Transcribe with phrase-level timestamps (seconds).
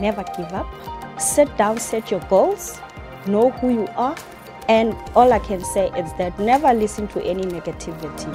[0.00, 0.66] Never give up.
[1.20, 2.80] Sit down, set your goals,
[3.26, 4.16] know who you are,
[4.68, 8.32] and all I can say is that never listen to any negativity.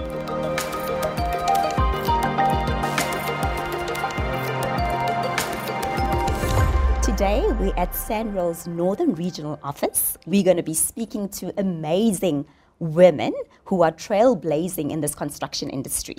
[7.01, 10.17] Today, we're at SANRAL's Northern Regional Office.
[10.25, 12.45] We're going to be speaking to amazing
[12.79, 13.33] women
[13.65, 16.17] who are trailblazing in this construction industry.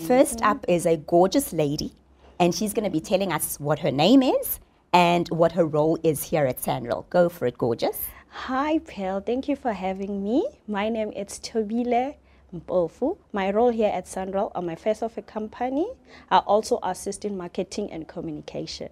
[0.00, 0.44] 1st Mm-hmm.
[0.44, 1.92] up is a gorgeous lady,
[2.38, 4.60] and she's going to be telling us what her name is
[4.92, 7.06] and what her role is here at SANRAL.
[7.10, 7.98] Go for it, gorgeous.
[8.28, 9.20] Hi, Pearl.
[9.20, 10.46] Thank you for having me.
[10.66, 12.16] My name is Thobile
[12.54, 13.18] Mpofu.
[13.32, 15.86] My role here at SANRAL, I'm a face of a company.
[16.30, 18.88] I also assist in marketing and communication.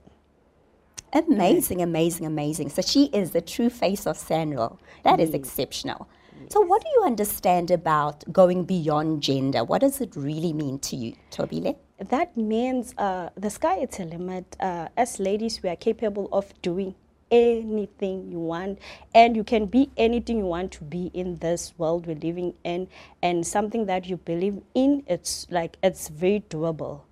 [1.12, 2.68] Amazing, amazing, amazing.
[2.68, 4.78] So she is the true face of SANRAL.
[5.02, 6.08] That is exceptional.
[6.48, 9.64] So, what do you understand about going beyond gender?
[9.64, 11.78] What does it really mean to you, Thobile?
[11.98, 14.56] That means uh, the sky is a limit.
[14.58, 16.94] Uh, as ladies, we are capable of doing
[17.30, 18.78] anything you want,
[19.14, 22.88] and you can be anything you want to be in this world we're living in.
[23.22, 27.02] And something that you believe in, it's like it's very doable.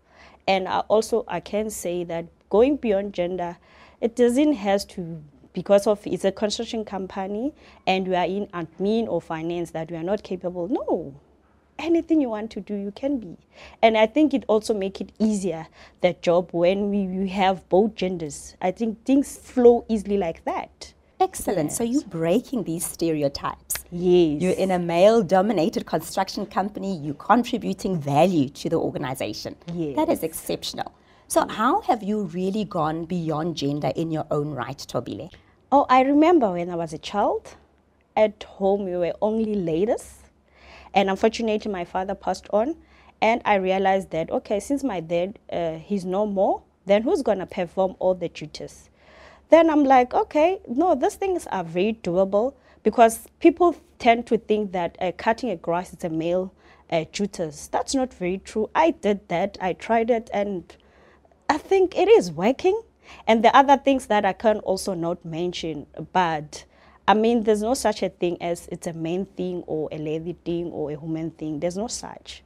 [0.46, 3.58] And I also, I can say that going beyond gender,
[4.00, 7.52] it doesn't has to because of it's a construction company
[7.86, 10.68] and we are in admin or finance that we are not capable.
[10.68, 11.14] No,
[11.78, 13.36] anything you want to do you can be
[13.82, 15.68] and i think it also make it easier
[16.00, 20.92] that job when we, we have both genders i think things flow easily like that
[21.20, 21.72] Excellent.
[21.72, 23.84] So, you're breaking these stereotypes.
[23.90, 29.56] yes You're in a male dominated construction company, you're contributing value to the organization.
[29.74, 29.96] Yes.
[29.96, 30.92] That is exceptional.
[31.30, 35.30] So, how have you really gone beyond gender in your own right, Thobile?
[35.70, 37.54] oh i remember when i was a child
[38.16, 40.20] at home we were only ladies
[40.94, 42.74] and unfortunately my father passed on
[43.20, 47.38] and i realized that okay since my dad uh, he's no more then who's going
[47.38, 48.88] to perform all the duties
[49.50, 54.72] then I'm like, okay, no, these things are very doable because people tend to think
[54.72, 56.52] that uh, cutting a grass is a male
[56.90, 57.68] uh, duties.
[57.72, 58.68] That's not very true.
[58.74, 60.64] I did that, I tried it, and
[61.48, 62.80] I think it is working.
[63.26, 66.64] And the other things that I can also not mention, but
[67.06, 70.36] I mean, there's no such a thing as it's a man thing or a lady
[70.44, 71.58] thing or a woman thing.
[71.60, 72.42] There's no such.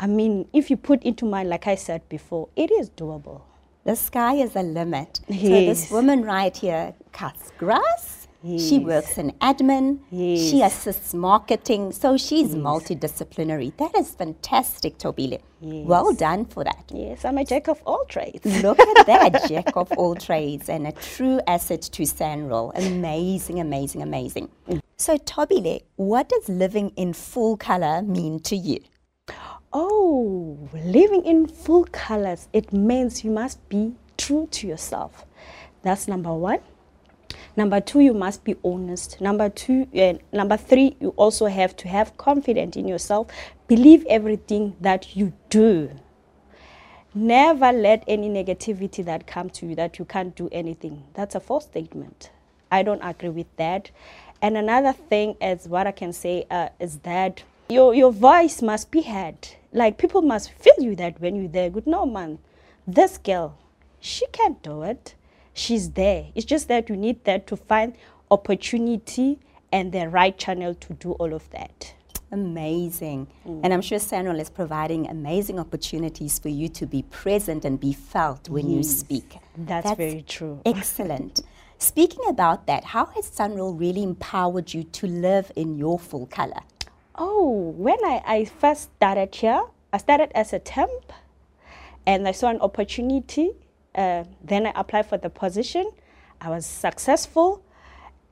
[0.00, 3.42] I mean, if you put into mind, like I said before, it is doable.
[3.84, 5.20] The sky is the limit.
[5.28, 8.19] So, this woman right here cuts grass.
[8.42, 10.00] She works in admin.
[10.10, 11.92] She assists marketing.
[11.92, 13.76] So, she's multidisciplinary.
[13.76, 15.38] That is fantastic, Thobile.
[15.60, 16.90] Well done for that.
[16.92, 18.46] Yes, I'm a jack of all trades.
[18.62, 22.72] Look at that, jack of all trades and a true asset to Sanral.
[22.74, 24.48] Amazing, amazing, amazing.
[24.96, 28.80] So, Thobile, what does living in full color mean to you?
[29.72, 35.26] Oh, living in full colors, it means you must be true to yourself.
[35.82, 36.60] That's number one.
[37.56, 39.20] Number two, you must be honest.
[39.20, 43.26] Number two, uh, number three, you also have to have confidence in yourself.
[43.66, 45.90] Believe everything that you do.
[47.12, 51.02] Never let any negativity that come to you that you can't do anything.
[51.14, 52.30] That's a false statement.
[52.70, 53.90] I don't agree with that.
[54.40, 58.90] And another thing is what I can say uh, is that your your voice must
[58.90, 59.48] be heard.
[59.72, 61.68] Like people must feel you that when you're there.
[61.68, 62.38] Good no man,
[62.86, 63.58] this girl,
[64.00, 65.14] she can't do it.
[65.54, 66.26] She's there.
[66.34, 67.94] It's just that you need that to find
[68.30, 69.38] opportunity
[69.72, 71.94] and the right channel to do all of that.
[72.32, 73.26] Amazing.
[73.46, 73.60] Mm.
[73.64, 77.92] And I'm sure Sanral is providing amazing opportunities for you to be present and be
[77.92, 79.36] felt when you speak.
[79.56, 80.60] That's very true.
[80.64, 81.42] Excellent.
[81.78, 86.60] Speaking about that, how has SANRAL really empowered you to live in your full color?
[87.16, 91.12] Oh, when I, I first started here, I started as a temp
[92.06, 93.52] and I saw an opportunity.
[93.94, 95.90] Uh, then I applied for the position.
[96.40, 97.62] I was successful.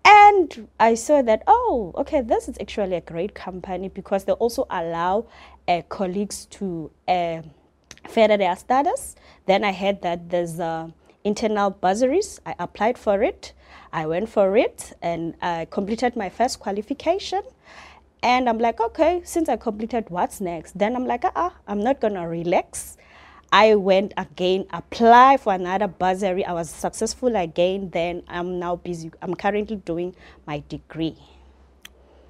[0.05, 4.67] And I saw that, oh, okay, this is actually a great company because they also
[4.71, 5.27] allow
[5.67, 7.43] uh, colleagues to uh,
[8.09, 9.17] further their status.
[9.47, 10.89] Then I heard that there's uh,
[11.25, 12.41] internal bursaries.
[12.47, 13.53] I applied for it.
[13.93, 17.43] I went for it and I completed my first qualification.
[18.23, 20.79] And I'm like, okay, since I completed, what's next?
[20.79, 22.97] Then I'm like, ah, I'm not gonna relax.
[23.51, 26.45] I went again, apply for another bursary.
[26.45, 27.91] I was successful again.
[27.91, 29.11] Then I'm now busy.
[29.23, 30.15] I'm currently doing
[30.47, 31.17] my degree.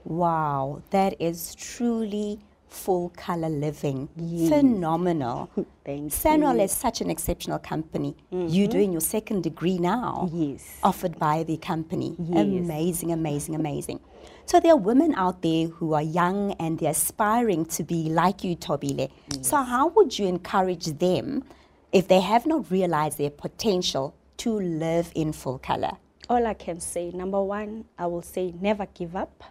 [0.05, 2.39] Wow, that is truly
[2.69, 4.09] full color living.
[4.17, 4.51] Yes.
[4.51, 5.51] Phenomenal.
[5.85, 6.63] Thank Sanral you.
[6.63, 8.17] is such an exceptional company.
[8.31, 8.71] You're mm-hmm.
[8.71, 10.79] doing your second degree now, Yes.
[10.83, 12.15] offered by the company.
[12.19, 12.39] Yes.
[12.39, 14.01] Amazing, amazing, amazing.
[14.49, 18.43] So there are women out there who are young and they're aspiring to be like
[18.43, 19.11] you, Thobile.
[19.43, 21.45] So how would you encourage them
[21.93, 25.99] if they have not realized their potential to live in full color?
[26.31, 29.45] All I can say, number one, I will say never give up.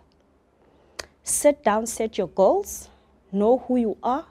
[1.21, 2.89] Sit down, set your goals,
[3.31, 4.25] know who you are.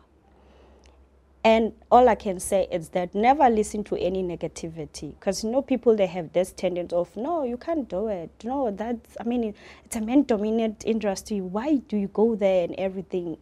[1.46, 5.14] And all I can say is that never listen to any negativity.
[5.14, 8.30] Because you know, people they have this tendency of, no, you can't do it.
[8.42, 9.54] No, that's, I mean,
[9.84, 11.40] it's a man dominant industry.
[11.40, 13.36] Why do you go there and everything?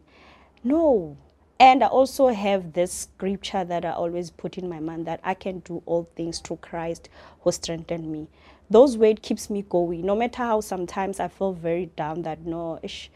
[0.63, 1.17] No.
[1.59, 5.33] And I also have this scripture that I always put in my mind that I
[5.33, 7.09] can do all things through Christ
[7.41, 8.27] who strengthened me.
[8.69, 12.79] Those words keeps me going, no matter how sometimes I feel very down that no,
[12.83, 13.09] ish.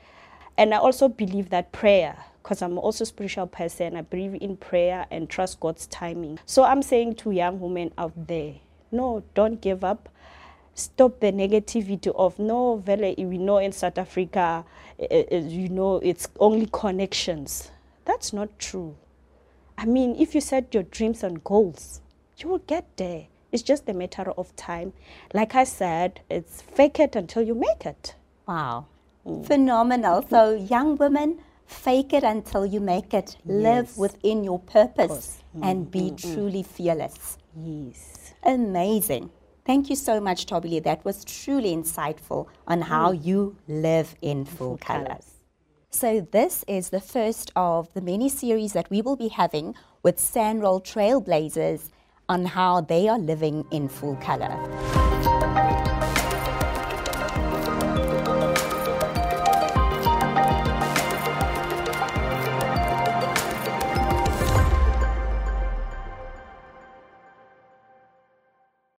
[0.57, 4.57] And I also believe that prayer, because I'm also a spiritual person, I believe in
[4.57, 6.39] prayer and trust God's timing.
[6.45, 8.55] So I'm saying to young women out there,
[8.91, 10.09] no, don't give up.
[10.73, 14.63] Stop the negativity of no vele we know in south africa
[14.97, 17.69] eh, eh, you know it's only connections.
[18.05, 18.95] That's not true.
[19.77, 21.99] I mean if you set your dreams and goals
[22.37, 23.27] you will get there.
[23.51, 24.93] It's just a matter of time.
[25.33, 28.15] Like i said it's fake it until you make it.
[28.47, 28.85] Wow.
[29.43, 30.25] Phenomenal.
[30.29, 31.39] So, young women,
[31.69, 33.37] fake it until you make it.
[33.45, 35.37] Live within your purpose course.
[35.61, 36.33] and mm, be mm, mm.
[36.33, 37.37] truly fearless.
[37.55, 39.31] yes Amazing.
[39.65, 40.81] Thank you so much, Thobile.
[40.81, 45.05] That was truly insightful on how you live in full, color.
[45.05, 45.25] colours.
[45.91, 50.17] So, this is the first of the many series that we will be having with
[50.17, 51.89] SANRAL Trailblazers
[52.27, 55.08] on how they are living in full color.